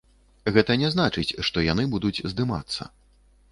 [0.55, 2.91] Гэта не значыць, што яны будуць здымацца.